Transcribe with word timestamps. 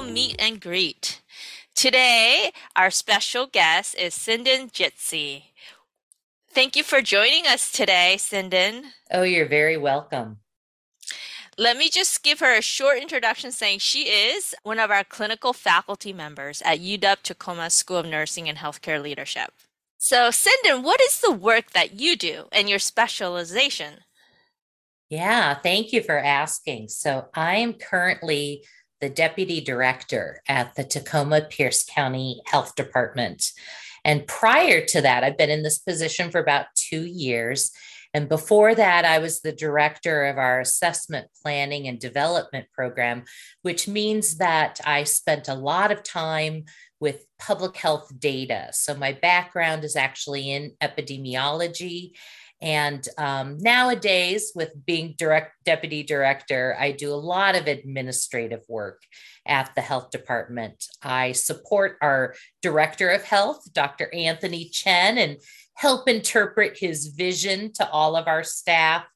meet 0.00 0.36
and 0.38 0.60
greet. 0.60 1.20
Today, 1.74 2.52
our 2.76 2.90
special 2.90 3.46
guest 3.46 3.94
is 3.96 4.14
Cindan 4.14 4.70
Gizzi. 4.70 5.44
Thank 6.50 6.76
you 6.76 6.82
for 6.82 7.00
joining 7.00 7.46
us 7.46 7.72
today, 7.72 8.16
Cindan. 8.18 8.92
Oh, 9.10 9.22
you're 9.22 9.48
very 9.48 9.76
welcome. 9.76 10.38
Let 11.58 11.76
me 11.76 11.90
just 11.90 12.22
give 12.22 12.40
her 12.40 12.56
a 12.56 12.62
short 12.62 12.98
introduction 12.98 13.52
saying 13.52 13.80
she 13.80 14.04
is 14.04 14.54
one 14.62 14.78
of 14.78 14.90
our 14.90 15.04
clinical 15.04 15.52
faculty 15.52 16.12
members 16.12 16.62
at 16.62 16.80
UW 16.80 17.22
Tacoma 17.22 17.68
School 17.70 17.98
of 17.98 18.06
Nursing 18.06 18.48
and 18.48 18.58
Healthcare 18.58 19.02
Leadership. 19.02 19.52
So, 19.98 20.30
Cindan, 20.30 20.82
what 20.82 21.00
is 21.00 21.20
the 21.20 21.32
work 21.32 21.70
that 21.72 22.00
you 22.00 22.16
do 22.16 22.48
and 22.52 22.68
your 22.68 22.78
specialization? 22.78 24.00
Yeah, 25.10 25.54
thank 25.54 25.92
you 25.92 26.02
for 26.02 26.18
asking. 26.18 26.88
So, 26.88 27.28
I 27.34 27.56
am 27.56 27.74
currently 27.74 28.64
the 29.02 29.10
deputy 29.10 29.60
director 29.60 30.40
at 30.48 30.76
the 30.76 30.84
Tacoma 30.84 31.42
Pierce 31.42 31.84
County 31.84 32.40
Health 32.46 32.76
Department. 32.76 33.50
And 34.04 34.26
prior 34.28 34.86
to 34.86 35.00
that, 35.02 35.24
I've 35.24 35.36
been 35.36 35.50
in 35.50 35.64
this 35.64 35.78
position 35.78 36.30
for 36.30 36.38
about 36.38 36.66
two 36.76 37.04
years. 37.04 37.72
And 38.14 38.28
before 38.28 38.76
that, 38.76 39.04
I 39.04 39.18
was 39.18 39.40
the 39.40 39.52
director 39.52 40.26
of 40.26 40.38
our 40.38 40.60
assessment 40.60 41.26
planning 41.42 41.88
and 41.88 41.98
development 41.98 42.66
program, 42.72 43.24
which 43.62 43.88
means 43.88 44.36
that 44.36 44.80
I 44.84 45.02
spent 45.02 45.48
a 45.48 45.54
lot 45.54 45.90
of 45.90 46.04
time 46.04 46.66
with 47.00 47.26
public 47.40 47.76
health 47.76 48.08
data. 48.20 48.68
So 48.72 48.94
my 48.94 49.12
background 49.12 49.82
is 49.82 49.96
actually 49.96 50.52
in 50.52 50.76
epidemiology. 50.80 52.12
And 52.62 53.06
um, 53.18 53.58
nowadays, 53.58 54.52
with 54.54 54.70
being 54.86 55.16
direct 55.18 55.52
deputy 55.64 56.04
director, 56.04 56.76
I 56.78 56.92
do 56.92 57.12
a 57.12 57.16
lot 57.16 57.56
of 57.56 57.66
administrative 57.66 58.62
work 58.68 59.02
at 59.44 59.74
the 59.74 59.80
health 59.80 60.12
department. 60.12 60.84
I 61.02 61.32
support 61.32 61.98
our 62.00 62.36
director 62.62 63.10
of 63.10 63.24
health, 63.24 63.64
Dr. 63.72 64.08
Anthony 64.14 64.68
Chen, 64.68 65.18
and 65.18 65.38
help 65.74 66.08
interpret 66.08 66.78
his 66.78 67.08
vision 67.08 67.72
to 67.72 67.90
all 67.90 68.14
of 68.14 68.28
our 68.28 68.44
staff. 68.44 69.06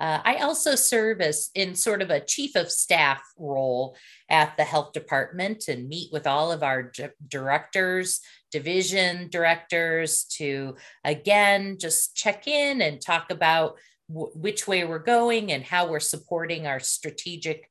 Uh, 0.00 0.20
I 0.24 0.36
also 0.36 0.74
serve 0.76 1.20
as 1.20 1.50
in 1.54 1.74
sort 1.74 2.00
of 2.00 2.10
a 2.10 2.24
chief 2.24 2.56
of 2.56 2.72
staff 2.72 3.22
role 3.36 3.94
at 4.30 4.56
the 4.56 4.64
health 4.64 4.92
department 4.92 5.68
and 5.68 5.88
meet 5.88 6.10
with 6.10 6.26
all 6.26 6.50
of 6.50 6.62
our 6.62 6.84
d- 6.84 7.08
directors, 7.28 8.20
division 8.50 9.28
directors 9.28 10.24
to 10.24 10.76
again 11.04 11.76
just 11.78 12.16
check 12.16 12.48
in 12.48 12.80
and 12.80 13.00
talk 13.00 13.30
about 13.30 13.76
w- 14.08 14.32
which 14.34 14.66
way 14.66 14.84
we're 14.84 14.98
going 14.98 15.52
and 15.52 15.64
how 15.64 15.86
we're 15.86 16.00
supporting 16.00 16.66
our 16.66 16.80
strategic 16.80 17.68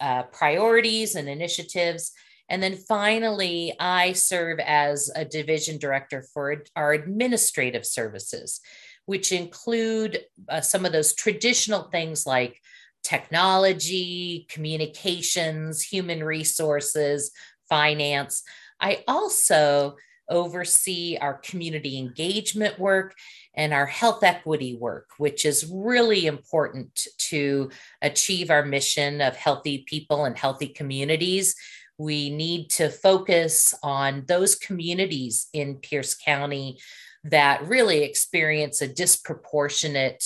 uh, 0.00 0.22
priorities 0.24 1.16
and 1.16 1.28
initiatives. 1.28 2.12
And 2.48 2.62
then 2.62 2.76
finally, 2.76 3.74
I 3.78 4.12
serve 4.12 4.58
as 4.60 5.10
a 5.14 5.24
division 5.24 5.78
director 5.78 6.24
for 6.32 6.62
our 6.76 6.92
administrative 6.92 7.84
services, 7.84 8.60
which 9.08 9.32
include 9.32 10.20
uh, 10.50 10.60
some 10.60 10.84
of 10.84 10.92
those 10.92 11.14
traditional 11.14 11.84
things 11.84 12.26
like 12.26 12.60
technology, 13.02 14.46
communications, 14.50 15.80
human 15.80 16.22
resources, 16.22 17.30
finance. 17.70 18.42
I 18.78 19.02
also 19.08 19.96
oversee 20.28 21.16
our 21.22 21.38
community 21.38 21.96
engagement 21.96 22.78
work 22.78 23.14
and 23.54 23.72
our 23.72 23.86
health 23.86 24.22
equity 24.22 24.76
work, 24.76 25.08
which 25.16 25.46
is 25.46 25.72
really 25.72 26.26
important 26.26 27.06
to 27.30 27.70
achieve 28.02 28.50
our 28.50 28.62
mission 28.62 29.22
of 29.22 29.36
healthy 29.36 29.86
people 29.88 30.26
and 30.26 30.36
healthy 30.36 30.68
communities. 30.68 31.54
We 31.96 32.28
need 32.28 32.68
to 32.72 32.90
focus 32.90 33.72
on 33.82 34.24
those 34.28 34.54
communities 34.54 35.48
in 35.54 35.76
Pierce 35.76 36.14
County 36.14 36.78
that 37.24 37.66
really 37.66 38.02
experience 38.02 38.80
a 38.82 38.88
disproportionate 38.88 40.24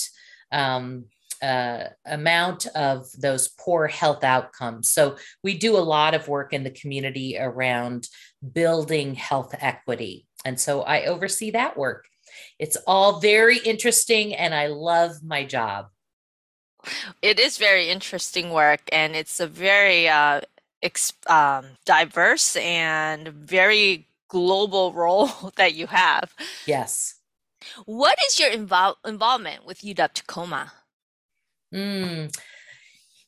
um, 0.50 1.06
uh, 1.42 1.84
amount 2.06 2.66
of 2.74 3.06
those 3.18 3.48
poor 3.48 3.88
health 3.88 4.22
outcomes. 4.22 4.90
So, 4.90 5.16
we 5.42 5.58
do 5.58 5.76
a 5.76 5.78
lot 5.78 6.14
of 6.14 6.28
work 6.28 6.52
in 6.52 6.64
the 6.64 6.70
community 6.70 7.36
around 7.38 8.08
building 8.52 9.14
health 9.14 9.54
equity. 9.58 10.26
And 10.44 10.58
so, 10.60 10.82
I 10.82 11.06
oversee 11.06 11.50
that 11.52 11.76
work. 11.76 12.04
It's 12.58 12.76
all 12.86 13.20
very 13.20 13.58
interesting, 13.58 14.34
and 14.34 14.54
I 14.54 14.68
love 14.68 15.22
my 15.22 15.44
job. 15.44 15.86
It 17.20 17.38
is 17.38 17.58
very 17.58 17.88
interesting 17.88 18.50
work, 18.50 18.80
and 18.92 19.14
it's 19.14 19.40
a 19.40 19.46
very 19.46 20.08
uh, 20.08 20.40
ex- 20.82 21.12
um, 21.26 21.66
diverse 21.84 22.56
and 22.56 23.28
very 23.28 24.08
global 24.32 24.92
role 25.04 25.28
that 25.56 25.74
you 25.74 25.86
have. 25.86 26.34
Yes. 26.66 27.16
What 27.84 28.18
is 28.28 28.40
your 28.40 28.50
involve- 28.50 28.96
involvement 29.06 29.66
with 29.66 29.82
UW 29.82 30.12
Tacoma? 30.12 30.72
Mm. 31.72 32.34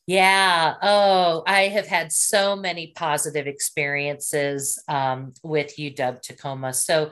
Yeah. 0.07 0.75
Oh, 0.81 1.43
I 1.47 1.63
have 1.69 1.87
had 1.87 2.11
so 2.11 2.55
many 2.55 2.91
positive 2.95 3.47
experiences 3.47 4.81
um, 4.87 5.33
with 5.43 5.77
UW 5.77 6.21
Tacoma. 6.21 6.73
So 6.73 7.11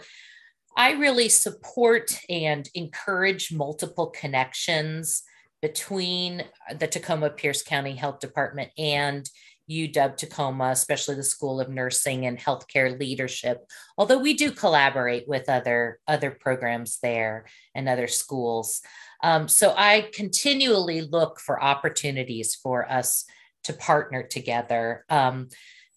I 0.75 0.93
really 0.93 1.29
support 1.29 2.19
and 2.29 2.67
encourage 2.73 3.53
multiple 3.53 4.07
connections 4.07 5.23
between 5.61 6.43
the 6.77 6.87
Tacoma 6.87 7.29
Pierce 7.29 7.63
County 7.63 7.95
Health 7.95 8.19
Department 8.19 8.71
and 8.77 9.27
UW 9.69 10.17
Tacoma, 10.17 10.69
especially 10.69 11.15
the 11.15 11.23
School 11.23 11.61
of 11.61 11.69
Nursing 11.69 12.25
and 12.25 12.37
Healthcare 12.37 12.99
Leadership. 12.99 13.59
Although 13.97 14.19
we 14.19 14.33
do 14.33 14.51
collaborate 14.51 15.27
with 15.27 15.49
other 15.49 15.99
other 16.07 16.31
programs 16.31 16.99
there 17.01 17.45
and 17.73 17.87
other 17.87 18.07
schools, 18.07 18.81
um, 19.23 19.47
so 19.47 19.73
I 19.75 20.09
continually 20.13 21.01
look 21.01 21.39
for 21.39 21.63
opportunities 21.63 22.55
for 22.55 22.89
us 22.91 23.25
to 23.63 23.73
partner 23.73 24.23
together. 24.23 25.05
Um, 25.09 25.47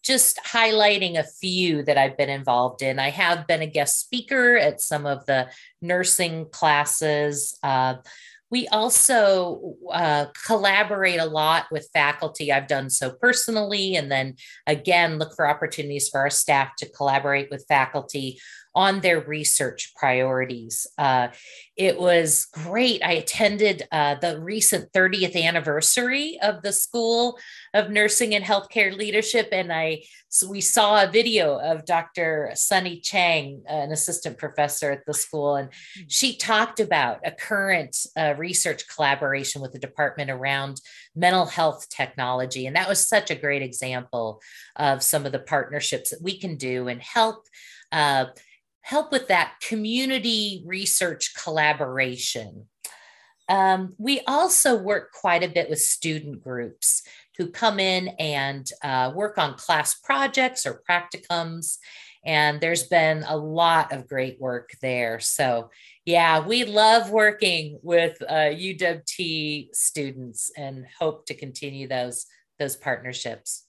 just 0.07 0.39
highlighting 0.45 1.19
a 1.19 1.25
few 1.25 1.83
that 1.83 1.99
I've 1.99 2.17
been 2.17 2.31
involved 2.31 2.81
in. 2.81 3.01
I 3.01 3.11
have 3.11 3.49
been 3.49 3.63
a 3.63 3.67
guest 3.67 3.99
speaker 3.99 4.57
at 4.57 4.81
some 4.81 5.05
of 5.05 5.27
the 5.27 5.49
nursing 5.83 6.49
classes. 6.51 7.59
Uh, 7.61 7.97
we 8.51 8.69
also 8.69 9.75
uh, 9.93 10.27
collaborate 10.47 11.19
a 11.19 11.27
lot 11.27 11.67
with 11.71 11.89
faculty. 11.93 12.53
I've 12.53 12.69
done 12.69 12.91
so 12.91 13.11
personally, 13.11 13.97
and 13.97 14.11
then 14.11 14.37
again, 14.67 15.19
look 15.19 15.35
for 15.35 15.49
opportunities 15.49 16.09
for 16.09 16.21
our 16.21 16.31
staff 16.31 16.71
to 16.79 16.91
collaborate 16.91 17.51
with 17.51 17.67
faculty 17.69 18.39
on 18.77 19.01
their 19.01 19.21
research 19.21 19.95
priorities. 19.97 20.87
Uh, 20.99 21.29
it 21.77 21.99
was 21.99 22.47
great. 22.53 23.03
I 23.03 23.13
attended 23.13 23.89
uh, 23.91 24.17
the 24.17 24.39
recent 24.39 24.93
30th 24.93 25.35
anniversary 25.35 26.39
of 26.43 26.61
the 26.61 26.75
School 26.75 27.39
of 27.73 27.91
Nursing 27.91 28.35
and 28.35 28.45
Healthcare 28.45 28.95
Leadership, 28.95 29.49
and 29.51 29.73
I 29.73 30.03
so 30.29 30.51
we 30.51 30.61
saw 30.61 31.03
a 31.03 31.11
video 31.11 31.59
of 31.59 31.87
Dr. 31.87 32.51
Sunny 32.55 33.01
Chang, 33.01 33.63
an 33.67 33.91
assistant 33.91 34.37
professor 34.37 34.91
at 34.91 35.07
the 35.07 35.15
school, 35.15 35.57
and 35.57 35.71
hmm. 35.97 36.03
she 36.09 36.37
talked 36.37 36.79
about 36.79 37.21
a 37.25 37.31
current 37.31 37.97
uh, 38.19 38.35
research 38.37 38.87
collaboration 38.95 39.63
with 39.63 39.73
the 39.73 39.79
department 39.79 40.31
around 40.31 40.83
mental 41.15 41.47
health 41.47 41.89
technology, 41.89 42.67
and 42.67 42.77
that 42.77 42.89
was 42.89 43.09
such 43.09 43.31
a 43.31 43.35
great 43.35 43.63
example 43.63 44.43
of 44.77 45.03
some 45.03 45.25
of 45.25 45.33
the 45.33 45.39
partnerships 45.39 46.11
that 46.11 46.21
we 46.21 46.39
can 46.39 46.57
do 46.57 46.89
and 46.89 47.01
help 47.01 47.47
uh, 47.93 48.27
help 48.87 49.11
with 49.11 49.27
that 49.27 49.55
community 49.61 50.63
research 50.65 51.35
collaboration. 51.35 52.69
Um, 53.49 53.95
we 53.99 54.21
also 54.29 54.77
work 54.77 55.11
quite 55.11 55.43
a 55.43 55.49
bit 55.49 55.69
with 55.69 55.81
student 55.81 56.41
groups 56.41 57.03
who 57.37 57.51
come 57.51 57.81
in 57.81 58.09
and 58.21 58.71
uh, 58.85 59.11
work 59.13 59.39
on 59.39 59.55
class 59.55 59.95
projects 59.95 60.65
or 60.67 60.85
practicums. 60.89 61.79
And 62.25 62.61
there's 62.61 62.85
been 62.85 63.25
a 63.27 63.37
lot 63.37 63.93
of 63.93 64.07
great 64.07 64.41
work 64.41 64.71
there. 64.81 65.19
So, 65.19 65.71
yeah, 66.05 66.47
we 66.47 66.65
love 66.65 67.11
working 67.11 67.81
with 67.83 68.23
uh, 68.23 68.55
UWT 68.55 69.75
students 69.75 70.53
and 70.57 70.87
hope 70.97 71.27
to 71.27 71.35
continue 71.35 71.89
those, 71.89 72.27
those 72.61 72.77
partnerships. 72.77 73.66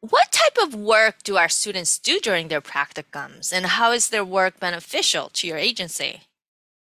What 0.00 0.32
type 0.32 0.58
of 0.62 0.74
work 0.74 1.22
do 1.22 1.36
our 1.36 1.48
students 1.48 1.98
do 1.98 2.20
during 2.20 2.48
their 2.48 2.60
practicums, 2.60 3.52
and 3.52 3.66
how 3.66 3.92
is 3.92 4.08
their 4.08 4.24
work 4.24 4.60
beneficial 4.60 5.30
to 5.34 5.46
your 5.46 5.56
agency? 5.56 6.22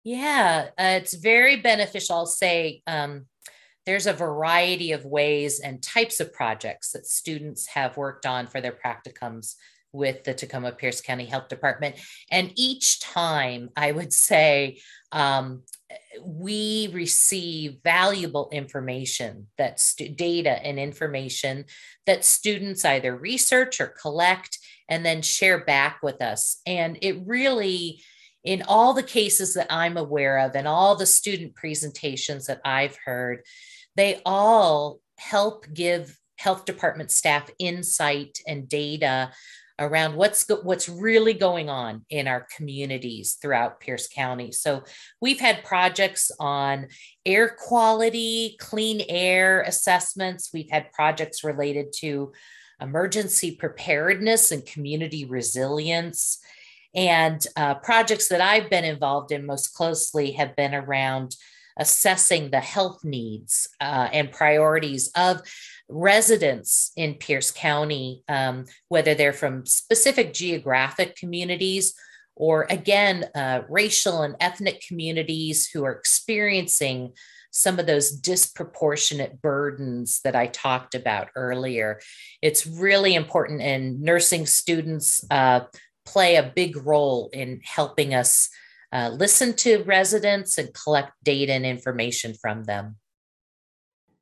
Yeah, 0.04 0.68
uh, 0.78 0.98
it's 1.00 1.14
very 1.14 1.56
beneficial. 1.56 2.16
I'll 2.16 2.26
say 2.26 2.82
um, 2.86 3.26
there's 3.86 4.06
a 4.06 4.12
variety 4.12 4.92
of 4.92 5.04
ways 5.04 5.60
and 5.60 5.82
types 5.82 6.20
of 6.20 6.32
projects 6.32 6.92
that 6.92 7.06
students 7.06 7.68
have 7.68 7.96
worked 7.96 8.26
on 8.26 8.46
for 8.46 8.60
their 8.60 8.72
practicums 8.72 9.54
with 9.92 10.24
the 10.24 10.34
Tacoma 10.34 10.72
Pierce 10.72 11.00
County 11.00 11.24
Health 11.24 11.48
Department. 11.48 11.94
And 12.30 12.52
each 12.56 13.00
time, 13.00 13.70
I 13.76 13.92
would 13.92 14.12
say, 14.30 14.80
um, 15.12 15.62
we 16.22 16.90
receive 16.92 17.78
valuable 17.82 18.48
information 18.52 19.46
that's 19.58 19.94
data 19.94 20.64
and 20.64 20.78
information 20.78 21.64
that 22.06 22.24
students 22.24 22.84
either 22.84 23.16
research 23.16 23.80
or 23.80 23.86
collect 23.86 24.58
and 24.88 25.04
then 25.04 25.22
share 25.22 25.64
back 25.64 26.00
with 26.02 26.20
us. 26.22 26.60
And 26.66 26.98
it 27.00 27.22
really 27.26 28.02
in 28.44 28.62
all 28.68 28.92
the 28.92 29.02
cases 29.02 29.54
that 29.54 29.66
i'm 29.70 29.96
aware 29.96 30.38
of 30.38 30.54
and 30.54 30.68
all 30.68 30.94
the 30.94 31.06
student 31.06 31.54
presentations 31.54 32.46
that 32.46 32.60
i've 32.64 32.96
heard 33.04 33.42
they 33.96 34.20
all 34.24 35.00
help 35.18 35.66
give 35.72 36.18
health 36.36 36.64
department 36.64 37.10
staff 37.10 37.48
insight 37.58 38.38
and 38.46 38.68
data 38.68 39.30
around 39.78 40.14
what's 40.14 40.44
go- 40.44 40.60
what's 40.62 40.88
really 40.88 41.34
going 41.34 41.68
on 41.68 42.04
in 42.08 42.28
our 42.28 42.46
communities 42.56 43.36
throughout 43.40 43.80
Pierce 43.80 44.08
County. 44.08 44.52
So 44.52 44.84
we've 45.20 45.40
had 45.40 45.64
projects 45.64 46.30
on 46.38 46.88
air 47.26 47.48
quality, 47.48 48.56
clean 48.60 49.02
air 49.08 49.62
assessments. 49.62 50.50
We've 50.52 50.70
had 50.70 50.92
projects 50.92 51.42
related 51.42 51.92
to 52.00 52.32
emergency 52.80 53.56
preparedness 53.56 54.52
and 54.52 54.64
community 54.64 55.24
resilience. 55.24 56.38
And 56.94 57.44
uh, 57.56 57.74
projects 57.74 58.28
that 58.28 58.40
I've 58.40 58.70
been 58.70 58.84
involved 58.84 59.32
in 59.32 59.46
most 59.46 59.74
closely 59.74 60.32
have 60.32 60.54
been 60.54 60.74
around 60.74 61.34
assessing 61.78 62.50
the 62.50 62.60
health 62.60 63.04
needs 63.04 63.68
uh, 63.80 64.08
and 64.12 64.30
priorities 64.30 65.10
of 65.16 65.40
residents 65.88 66.92
in 66.96 67.14
Pierce 67.14 67.50
County, 67.50 68.22
um, 68.28 68.64
whether 68.88 69.14
they're 69.14 69.32
from 69.32 69.66
specific 69.66 70.32
geographic 70.32 71.16
communities 71.16 71.94
or, 72.36 72.66
again, 72.70 73.26
uh, 73.34 73.62
racial 73.68 74.22
and 74.22 74.36
ethnic 74.40 74.82
communities 74.86 75.68
who 75.68 75.84
are 75.84 75.92
experiencing 75.92 77.12
some 77.50 77.78
of 77.78 77.86
those 77.86 78.10
disproportionate 78.10 79.40
burdens 79.40 80.20
that 80.24 80.34
I 80.34 80.48
talked 80.48 80.96
about 80.96 81.28
earlier. 81.36 82.00
It's 82.42 82.66
really 82.66 83.14
important, 83.14 83.60
and 83.62 84.00
nursing 84.00 84.46
students 84.46 85.24
uh, 85.30 85.60
play 86.04 86.34
a 86.34 86.52
big 86.54 86.76
role 86.84 87.30
in 87.32 87.60
helping 87.62 88.12
us 88.12 88.48
uh, 88.94 89.08
listen 89.08 89.52
to 89.54 89.82
residents 89.82 90.56
and 90.56 90.72
collect 90.72 91.12
data 91.24 91.52
and 91.52 91.66
information 91.66 92.32
from 92.32 92.64
them. 92.64 92.96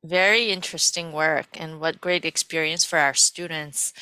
Very 0.03 0.49
interesting 0.49 1.11
work 1.11 1.49
and 1.53 1.79
what 1.79 2.01
great 2.01 2.25
experience 2.25 2.83
for 2.83 2.97
our 2.97 3.13
students. 3.13 3.93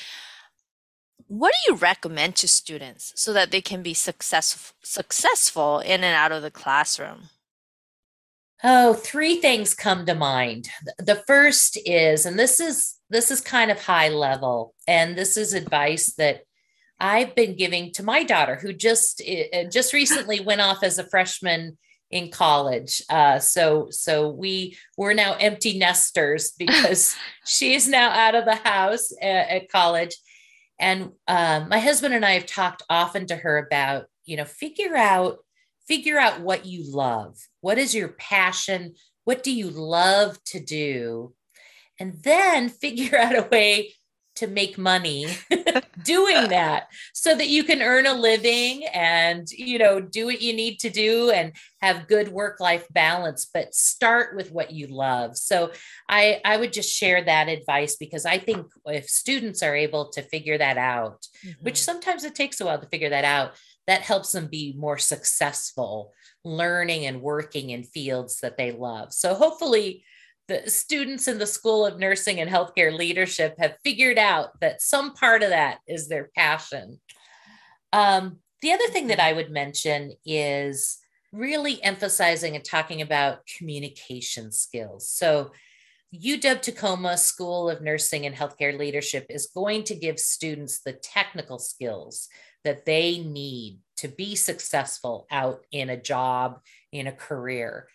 What 1.28 1.54
do 1.54 1.74
you 1.74 1.78
recommend 1.78 2.38
to 2.38 2.48
students 2.48 3.12
so 3.16 3.34
that 3.34 3.52
they 3.52 3.62
can 3.62 3.84
be 3.84 3.94
success- 3.94 4.74
successful 4.82 5.80
in 5.80 6.04
and 6.04 6.16
out 6.16 6.32
of 6.32 6.42
the 6.42 6.50
classroom? 6.50 7.30
Oh, 8.64 8.94
three 8.94 9.42
things 9.42 9.74
come 9.74 10.06
to 10.06 10.16
mind. 10.16 10.70
The 10.98 11.24
first 11.28 11.78
is, 11.86 12.26
and 12.26 12.38
this 12.40 12.60
is 12.60 12.96
this 13.10 13.30
is 13.30 13.42
kind 13.42 13.72
of 13.72 13.82
high 13.82 14.10
level, 14.10 14.74
and 14.88 15.18
this 15.18 15.36
is 15.36 15.54
advice 15.54 16.14
that 16.14 16.44
I've 17.02 17.36
been 17.36 17.56
giving 17.56 17.92
to 17.94 18.04
my 18.04 18.24
daughter, 18.24 18.56
who 18.56 18.72
just 18.72 19.22
eh, 19.26 19.46
eh, 19.52 19.64
just 19.70 19.92
recently 20.02 20.40
went 20.40 20.62
off 20.62 20.84
as 20.84 21.00
a 21.00 21.10
freshman 21.10 21.78
in 22.12 22.30
college. 22.30 23.02
Uh, 23.10 23.40
so 23.40 23.88
so 23.90 24.30
we 24.30 24.78
we're 24.98 25.14
now 25.14 25.36
empty 25.40 25.78
nesters 25.78 26.52
because 26.60 27.16
she 27.46 27.74
is 27.74 27.88
now 27.88 28.12
out 28.12 28.36
of 28.36 28.46
the 28.46 28.56
house 28.56 29.12
at, 29.22 29.50
at 29.50 29.70
college. 29.70 30.16
And 30.80 31.12
uh, 31.28 31.66
my 31.68 31.80
husband 31.80 32.14
and 32.14 32.26
I 32.26 32.32
have 32.32 32.46
talked 32.46 32.84
often 32.90 33.28
to 33.28 33.36
her 33.36 33.58
about 33.58 34.06
you 34.26 34.38
know 34.38 34.46
figure 34.46 34.96
out 34.96 35.40
figure 35.88 36.20
out 36.20 36.42
what 36.42 36.66
you 36.66 36.84
love. 36.90 37.38
What 37.62 37.78
is 37.78 37.96
your 37.96 38.10
passion? 38.10 38.94
What 39.24 39.44
do 39.44 39.52
you 39.52 39.70
love 39.70 40.42
to 40.46 40.60
do? 40.60 41.34
And 42.00 42.22
then 42.24 42.70
figure 42.84 43.18
out 43.18 43.36
a 43.36 43.48
way 43.52 43.94
to 44.36 44.48
make 44.48 44.78
money 44.78 45.28
doing 46.04 46.50
that 46.50 46.88
so 47.14 47.36
that 47.36 47.50
you 47.50 47.64
can 47.64 47.82
earn 47.82 48.06
a 48.06 48.14
living 48.14 48.86
and 48.94 49.50
you 49.52 49.78
know 49.78 50.00
do 50.00 50.26
what 50.26 50.42
you 50.42 50.54
need 50.54 50.80
to 50.80 50.90
do 50.90 51.30
and 51.30 51.54
have 51.82 52.08
good 52.08 52.30
work 52.30 52.60
life 52.60 52.88
balance 52.92 53.50
but 53.54 53.74
start 53.74 54.36
with 54.36 54.52
what 54.52 54.72
you 54.72 54.88
love 54.88 55.38
so 55.38 55.72
i 56.10 56.40
i 56.46 56.58
would 56.58 56.74
just 56.74 56.94
share 56.94 57.24
that 57.24 57.50
advice 57.50 57.96
because 57.96 58.26
i 58.26 58.38
think 58.38 58.68
if 58.86 59.10
students 59.10 59.62
are 59.62 59.76
able 59.76 60.10
to 60.10 60.22
figure 60.22 60.58
that 60.58 60.78
out 60.78 61.26
mm-hmm. 61.46 61.64
which 61.64 61.82
sometimes 61.82 62.24
it 62.24 62.36
takes 62.36 62.60
a 62.62 62.66
while 62.66 62.80
to 62.80 62.88
figure 62.88 63.10
that 63.10 63.26
out 63.26 63.54
that 63.88 64.02
helps 64.02 64.32
them 64.32 64.48
be 64.48 64.74
more 64.78 64.98
successful 64.98 66.14
learning 66.44 67.06
and 67.06 67.22
working 67.22 67.70
in 67.70 67.84
fields 67.84 68.40
that 68.42 68.58
they 68.58 68.72
love 68.72 69.14
so 69.14 69.34
hopefully 69.34 70.04
the 70.52 70.70
students 70.70 71.28
in 71.28 71.38
the 71.38 71.48
School 71.48 71.86
of 71.86 72.00
Nursing 72.00 72.40
and 72.40 72.50
Healthcare 72.50 72.98
Leadership 72.98 73.56
have 73.60 73.78
figured 73.84 74.18
out 74.18 74.60
that 74.60 74.82
some 74.82 75.14
part 75.14 75.44
of 75.44 75.50
that 75.50 75.80
is 75.88 76.08
their 76.08 76.30
passion. 76.36 77.00
Um, 77.94 78.38
the 78.62 78.72
other 78.72 78.88
thing 78.88 79.08
that 79.08 79.20
I 79.20 79.34
would 79.34 79.52
mention 79.52 80.14
is 80.26 80.98
really 81.32 81.82
emphasizing 81.84 82.56
and 82.56 82.66
talking 82.66 83.02
about 83.02 83.46
communication 83.58 84.52
skills. 84.52 85.10
So, 85.10 85.52
UW 86.14 86.62
Tacoma 86.62 87.18
School 87.18 87.70
of 87.70 87.82
Nursing 87.82 88.26
and 88.26 88.36
Healthcare 88.36 88.78
Leadership 88.78 89.28
is 89.30 89.50
going 89.56 89.86
to 89.86 89.96
give 89.96 90.20
students 90.20 90.82
the 90.82 90.92
technical 90.92 91.58
skills 91.58 92.28
that 92.66 92.86
they 92.86 93.20
need 93.20 93.80
to 93.96 94.10
be 94.10 94.36
successful 94.36 95.26
out 95.32 95.62
in 95.72 95.90
a 95.90 96.02
job, 96.02 96.60
in 96.92 97.08
a 97.08 97.14
career. 97.14 97.88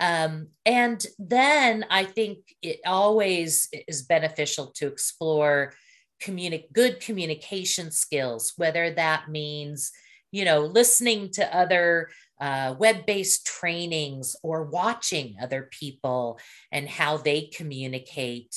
Um, 0.00 0.48
and 0.64 1.04
then 1.18 1.84
I 1.90 2.04
think 2.04 2.38
it 2.62 2.80
always 2.86 3.68
is 3.86 4.02
beneficial 4.02 4.72
to 4.76 4.86
explore 4.86 5.74
communi- 6.22 6.72
good 6.72 7.00
communication 7.00 7.90
skills, 7.90 8.54
whether 8.56 8.90
that 8.94 9.28
means, 9.28 9.92
you 10.32 10.46
know, 10.46 10.60
listening 10.60 11.30
to 11.32 11.54
other 11.56 12.08
uh, 12.40 12.74
web 12.78 13.04
based 13.04 13.46
trainings 13.46 14.36
or 14.42 14.64
watching 14.64 15.36
other 15.40 15.68
people 15.70 16.40
and 16.72 16.88
how 16.88 17.18
they 17.18 17.42
communicate, 17.42 18.56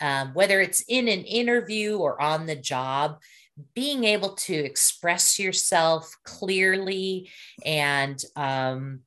um, 0.00 0.34
whether 0.34 0.60
it's 0.60 0.84
in 0.88 1.08
an 1.08 1.24
interview 1.24 1.96
or 1.96 2.20
on 2.22 2.46
the 2.46 2.56
job. 2.56 3.20
Being 3.74 4.04
able 4.04 4.34
to 4.34 4.54
express 4.54 5.38
yourself 5.38 6.14
clearly 6.24 7.30
and 7.64 8.22
um, 8.36 9.00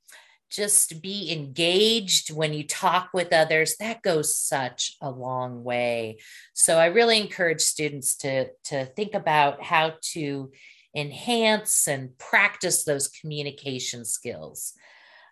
just 0.50 1.02
be 1.02 1.32
engaged 1.32 2.32
when 2.34 2.54
you 2.54 2.64
talk 2.64 3.10
with 3.14 3.32
others 3.32 3.76
that 3.78 4.02
goes 4.02 4.36
such 4.36 4.98
a 5.02 5.10
long 5.10 5.64
way. 5.64 6.18
So 6.54 6.78
i 6.78 6.88
really 6.88 7.20
encourage 7.20 7.62
students 7.62 8.16
to 8.18 8.50
to 8.66 8.86
think 8.86 9.14
about 9.14 9.64
how 9.64 9.94
to 10.14 10.52
enhance 10.96 11.88
and 11.88 12.18
practice 12.18 12.84
those 12.84 13.08
communication 13.08 14.04
skills. 14.06 14.74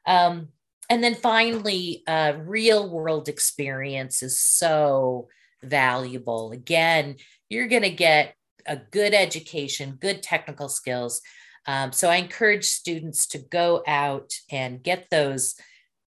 Um, 0.05 0.50
and 0.89 1.03
then 1.03 1.15
finally 1.15 2.03
uh, 2.07 2.33
real 2.38 2.89
world 2.89 3.27
experience 3.27 4.24
is 4.24 4.39
so 4.39 5.27
valuable. 5.63 6.51
Again 6.51 7.15
you're 7.50 7.67
going 7.67 7.83
to 7.83 7.89
get 7.89 8.36
a 8.65 8.75
good 8.75 9.13
education 9.13 9.97
good 10.00 10.21
technical 10.21 10.67
skills 10.67 11.21
um, 11.67 11.91
so 11.91 12.09
I 12.09 12.15
encourage 12.15 12.65
students 12.65 13.27
to 13.27 13.39
go 13.39 13.83
out 13.86 14.33
and 14.50 14.81
get 14.81 15.07
those, 15.12 15.55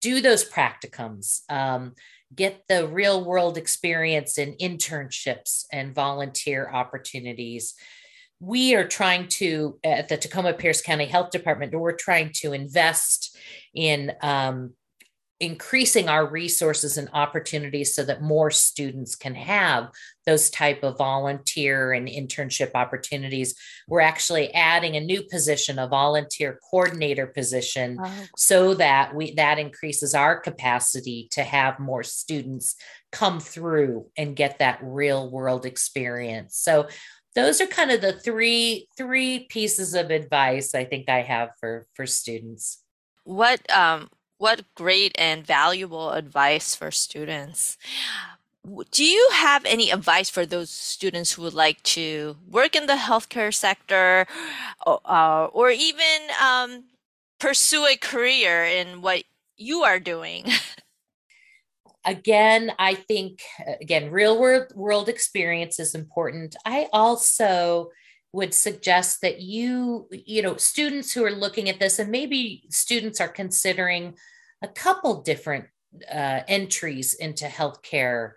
do 0.01 0.21
those 0.21 0.47
practicums, 0.47 1.41
um, 1.49 1.93
get 2.35 2.63
the 2.67 2.87
real 2.87 3.23
world 3.23 3.57
experience 3.57 4.37
in 4.37 4.55
internships 4.55 5.63
and 5.71 5.95
volunteer 5.95 6.69
opportunities. 6.69 7.73
We 8.41 8.75
are 8.75 8.87
trying 8.87 9.29
to, 9.29 9.79
at 9.83 10.09
the 10.09 10.17
Tacoma 10.17 10.53
Pierce 10.53 10.81
County 10.81 11.05
Health 11.05 11.31
Department, 11.31 11.73
we're 11.73 11.93
trying 11.93 12.31
to 12.41 12.51
invest 12.51 13.37
in 13.73 14.11
um, 14.21 14.73
increasing 15.41 16.07
our 16.07 16.25
resources 16.25 16.97
and 16.97 17.09
opportunities 17.11 17.93
so 17.93 18.03
that 18.03 18.21
more 18.21 18.49
students 18.49 19.15
can 19.15 19.35
have 19.35 19.89
those 20.25 20.49
type 20.49 20.81
of 20.81 20.97
volunteer 20.97 21.91
and 21.91 22.07
internship 22.07 22.71
opportunities. 22.73 23.53
We're 23.87 23.99
actually 23.99 24.53
adding 24.53 24.95
a 24.95 25.01
new 25.01 25.23
position 25.23 25.77
a 25.77 25.87
volunteer 25.87 26.59
coordinator 26.69 27.27
position 27.27 27.97
oh. 28.01 28.23
so 28.37 28.73
that 28.75 29.13
we 29.13 29.33
that 29.33 29.59
increases 29.59 30.15
our 30.15 30.39
capacity 30.39 31.27
to 31.31 31.43
have 31.43 31.79
more 31.79 32.03
students 32.03 32.75
come 33.11 33.39
through 33.41 34.07
and 34.17 34.35
get 34.37 34.59
that 34.59 34.79
real 34.81 35.29
world 35.29 35.65
experience. 35.65 36.55
So 36.55 36.87
those 37.35 37.59
are 37.59 37.67
kind 37.67 37.91
of 37.91 37.99
the 37.99 38.13
three 38.13 38.87
three 38.95 39.45
pieces 39.49 39.93
of 39.93 40.09
advice 40.09 40.73
i 40.73 40.85
think 40.85 41.09
i 41.09 41.21
have 41.21 41.49
for 41.59 41.85
for 41.93 42.05
students. 42.05 42.81
What 43.25 43.59
um 43.69 44.09
what 44.45 44.75
great 44.75 45.11
and 45.17 45.43
valuable 45.43 46.11
advice 46.11 46.75
for 46.75 46.91
students. 46.91 47.79
Do 48.91 49.03
you 49.03 49.29
have 49.33 49.65
any 49.65 49.89
advice 49.89 50.29
for 50.29 50.45
those 50.45 50.69
students 50.69 51.31
who 51.31 51.41
would 51.41 51.55
like 51.55 51.81
to 51.97 52.37
work 52.47 52.75
in 52.75 52.85
the 52.85 52.93
healthcare 52.93 53.51
sector 53.51 54.27
or, 54.85 54.99
uh, 55.03 55.45
or 55.45 55.71
even 55.71 56.19
um, 56.39 56.83
pursue 57.39 57.87
a 57.87 57.95
career 57.95 58.63
in 58.65 59.01
what 59.01 59.23
you 59.57 59.81
are 59.81 59.99
doing? 59.99 60.45
again, 62.05 62.71
I 62.77 62.93
think 62.93 63.41
again, 63.81 64.11
real 64.11 64.39
world 64.39 64.67
world 64.75 65.09
experience 65.09 65.79
is 65.79 65.95
important. 65.95 66.55
I 66.67 66.87
also 66.93 67.89
would 68.31 68.53
suggest 68.53 69.21
that 69.21 69.41
you, 69.41 70.07
you 70.11 70.41
know, 70.43 70.57
students 70.57 71.13
who 71.13 71.23
are 71.23 71.31
looking 71.31 71.67
at 71.67 71.79
this, 71.79 71.97
and 71.97 72.11
maybe 72.11 72.63
students 72.69 73.19
are 73.19 73.29
considering 73.29 74.13
a 74.65 74.69
couple 74.69 75.21
different 75.21 75.65
uh, 76.11 76.41
entries 76.47 77.13
into 77.13 77.45
healthcare. 77.45 78.31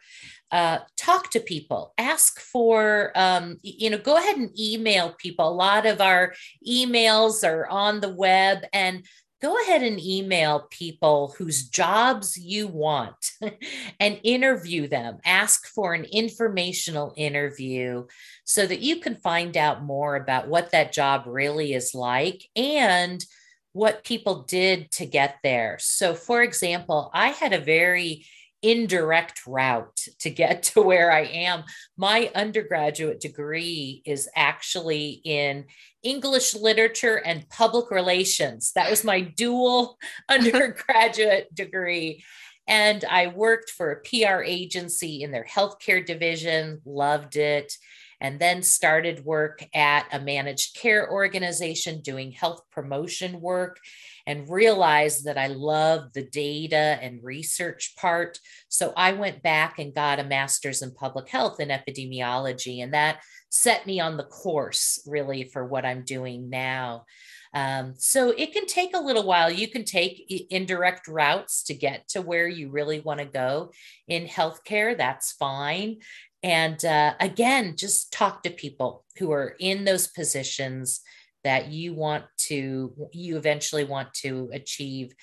Uh, 0.51 0.79
talk 0.97 1.31
to 1.31 1.41
people, 1.41 1.93
ask 1.99 2.41
for, 2.41 3.13
um, 3.15 3.59
you 3.63 3.91
know, 3.91 3.99
go 3.99 4.17
ahead 4.17 4.37
and 4.37 4.51
email 4.59 5.15
people. 5.19 5.49
A 5.49 5.51
lot 5.51 5.85
of 5.85 6.01
our 6.01 6.35
emails 6.67 7.47
are 7.47 7.67
on 7.67 8.01
the 8.01 8.09
web, 8.09 8.65
and 8.73 9.05
go 9.41 9.61
ahead 9.63 9.83
and 9.83 10.01
email 10.01 10.67
people 10.71 11.35
whose 11.39 11.69
jobs 11.69 12.37
you 12.37 12.67
want 12.67 13.33
and 14.01 14.21
interview 14.23 14.89
them. 14.89 15.19
Ask 15.25 15.67
for 15.69 15.95
an 15.95 16.05
informational 16.05 17.13
interview 17.17 18.07
so 18.45 18.67
that 18.67 18.81
you 18.81 19.01
can 19.01 19.17
find 19.17 19.57
out 19.57 19.85
more 19.85 20.17
about 20.17 20.49
what 20.49 20.73
that 20.73 20.93
job 20.93 21.25
really 21.27 21.75
is 21.75 21.95
like 21.95 22.49
and 22.57 23.25
what 23.73 24.05
people 24.05 24.43
did 24.43 24.91
to 24.93 25.07
get 25.07 25.37
there. 25.43 25.77
So, 25.81 26.15
for 26.15 26.43
example, 26.43 27.11
I 27.13 27.29
had 27.29 27.53
a 27.53 27.61
very 27.61 28.27
indirect 28.63 29.47
route 29.47 30.01
to 30.21 30.31
get 30.31 30.63
to 30.75 30.83
where 30.83 31.13
I 31.13 31.23
am. 31.23 31.65
My 31.97 32.31
undergraduate 32.35 33.21
degree 33.21 34.03
is 34.05 34.29
actually 34.35 35.21
in 35.25 35.67
English 36.03 36.55
literature 36.55 37.17
and 37.17 37.49
public 37.49 37.91
relations. 37.91 38.73
That 38.75 38.91
was 38.91 39.05
my 39.05 39.21
dual 39.21 39.99
undergraduate 40.29 41.55
degree. 41.55 42.25
And 42.67 43.05
I 43.09 43.29
worked 43.29 43.71
for 43.71 43.91
a 43.91 44.03
PR 44.03 44.43
agency 44.43 45.23
in 45.23 45.31
their 45.31 45.47
healthcare 45.47 46.05
division, 46.05 46.83
loved 46.85 47.37
it 47.37 47.73
and 48.21 48.41
then 48.41 48.63
started 48.63 49.25
work 49.25 49.65
at 49.75 50.07
a 50.13 50.21
managed 50.21 50.77
care 50.77 51.11
organization 51.11 52.01
doing 52.01 52.33
health 52.33 52.63
promotion 52.71 53.41
work 53.41 53.79
and 54.27 54.51
realized 54.51 55.25
that 55.25 55.39
I 55.39 55.47
loved 55.47 56.15
the 56.15 56.25
data 56.25 56.99
and 57.01 57.23
research 57.23 57.95
part. 57.97 58.39
So 58.69 58.93
I 58.97 59.13
went 59.13 59.43
back 59.43 59.79
and 59.79 59.95
got 59.95 60.19
a 60.19 60.25
master's 60.25 60.83
in 60.83 60.93
public 60.93 61.29
health 61.29 61.61
and 61.61 61.71
epidemiology, 61.71 62.83
and 62.83 62.93
that 62.95 63.21
set 63.51 63.87
me 63.87 64.01
on 64.01 64.17
the 64.17 64.25
course 64.25 65.03
really 65.07 65.45
for 65.45 65.65
what 65.65 65.87
I'm 65.87 66.05
doing 66.05 66.51
now. 66.51 67.07
Um, 67.55 67.95
so 67.97 68.31
it 68.31 68.53
can 68.53 68.67
take 68.67 68.95
a 68.95 69.01
little 69.01 69.25
while. 69.25 69.51
You 69.51 69.69
can 69.69 69.85
take 69.85 70.47
indirect 70.51 71.09
routes 71.09 71.63
to 71.65 71.75
get 71.75 72.09
to 72.09 72.23
where 72.23 72.49
you 72.49 72.71
really 72.71 73.01
want 73.01 73.21
to 73.21 73.27
go 73.27 73.73
in 74.07 74.27
healthcare. 74.27 74.97
That's 74.97 75.33
fine. 75.33 75.99
And 76.43 76.83
uh, 76.85 77.15
again, 77.21 77.75
just 77.77 78.13
talk 78.13 78.43
to 78.43 78.51
people 78.51 79.05
who 79.19 79.33
are 79.33 79.57
in 79.59 79.85
those 79.85 80.07
positions 80.07 81.01
that 81.45 81.69
you 81.69 81.95
want 81.95 82.25
to, 82.37 82.93
you 83.13 83.37
eventually 83.37 83.85
want 83.85 84.13
to 84.13 84.51
achieve. 84.53 85.15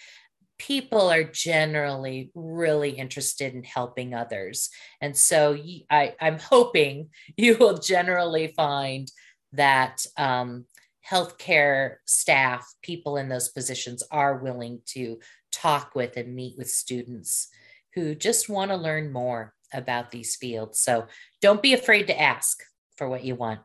People 0.57 1.09
are 1.09 1.23
generally 1.23 2.31
really 2.33 2.91
interested 2.91 3.53
in 3.53 3.63
helping 3.63 4.13
others. 4.13 4.69
And 5.01 5.15
so 5.15 5.57
I, 5.89 6.15
I'm 6.19 6.39
hoping 6.39 7.09
you 7.37 7.57
will 7.57 7.77
generally 7.77 8.53
find 8.55 9.09
that 9.53 10.05
um, 10.17 10.65
healthcare 11.09 11.97
staff, 12.05 12.73
people 12.81 13.17
in 13.17 13.29
those 13.29 13.49
positions, 13.49 14.03
are 14.11 14.37
willing 14.37 14.81
to 14.85 15.19
talk 15.51 15.95
with 15.95 16.17
and 16.17 16.35
meet 16.35 16.57
with 16.57 16.69
students 16.69 17.49
who 17.93 18.15
just 18.15 18.49
want 18.49 18.71
to 18.71 18.77
learn 18.77 19.11
more 19.11 19.53
about 19.73 20.11
these 20.11 20.35
fields. 20.35 20.79
So 20.79 21.07
don't 21.41 21.61
be 21.61 21.73
afraid 21.73 22.07
to 22.07 22.19
ask 22.19 22.61
for 22.97 23.07
what 23.07 23.23
you 23.23 23.35
want. 23.35 23.61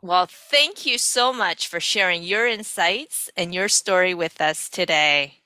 Well, 0.00 0.26
thank 0.26 0.86
you 0.86 0.96
so 0.96 1.32
much 1.32 1.66
for 1.66 1.80
sharing 1.80 2.22
your 2.22 2.46
insights 2.46 3.30
and 3.36 3.52
your 3.52 3.68
story 3.68 4.14
with 4.14 4.40
us 4.40 4.68
today. 4.68 5.38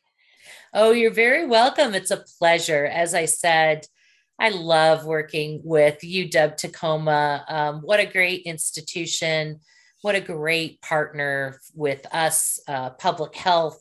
Oh, 0.75 0.91
you're 0.91 1.13
very 1.13 1.47
welcome. 1.47 1.95
It's 1.95 2.11
a 2.11 2.25
pleasure. 2.39 2.85
As 2.85 3.15
I 3.15 3.25
said, 3.25 3.87
I 4.39 4.51
love 4.51 5.07
working 5.07 5.61
with 5.65 6.01
UW 6.01 6.57
Tacoma. 6.57 7.45
Um, 7.49 7.81
what 7.81 8.01
a 8.01 8.07
great 8.07 8.43
institution. 8.43 9.61
What 10.03 10.15
a 10.15 10.21
great 10.21 10.83
partner 10.83 11.61
with 11.75 12.07
us, 12.13 12.61
uh, 12.69 12.91
public 12.91 13.35
health. 13.35 13.81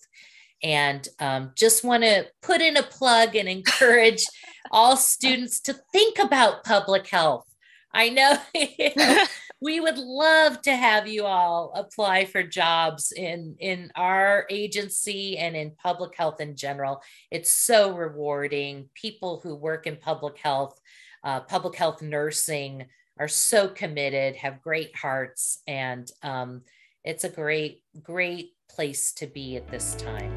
And 0.63 1.07
um, 1.19 1.51
just 1.55 1.83
want 1.83 2.03
to 2.03 2.27
put 2.41 2.61
in 2.61 2.77
a 2.77 2.83
plug 2.83 3.35
and 3.35 3.49
encourage 3.57 4.25
all 4.71 4.95
students 4.95 5.59
to 5.61 5.73
think 5.91 6.19
about 6.19 6.63
public 6.63 7.07
health. 7.07 7.45
I 7.93 8.09
know 8.09 8.37
we 9.61 9.79
would 9.79 9.97
love 9.97 10.61
to 10.63 10.75
have 10.75 11.07
you 11.07 11.25
all 11.25 11.73
apply 11.75 12.25
for 12.25 12.41
jobs 12.41 13.11
in 13.11 13.55
in 13.59 13.91
our 13.95 14.45
agency 14.49 15.37
and 15.37 15.55
in 15.55 15.71
public 15.71 16.15
health 16.15 16.39
in 16.41 16.55
general. 16.55 17.01
It's 17.29 17.53
so 17.53 17.93
rewarding. 17.93 18.89
People 18.95 19.41
who 19.43 19.55
work 19.55 19.87
in 19.87 19.97
public 19.97 20.37
health, 20.37 20.79
uh, 21.23 21.41
public 21.41 21.75
health 21.75 22.01
nursing, 22.01 22.85
are 23.19 23.27
so 23.27 23.67
committed, 23.67 24.35
have 24.35 24.61
great 24.61 24.95
hearts, 24.95 25.61
and 25.67 26.09
um, 26.23 26.61
it's 27.03 27.23
a 27.23 27.29
great 27.29 27.83
great 28.01 28.51
place 28.69 29.13
to 29.13 29.27
be 29.27 29.57
at 29.57 29.67
this 29.67 29.95
time. 29.95 30.31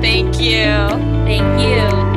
Thank 0.00 0.40
you. 0.40 0.64
Thank 1.24 2.11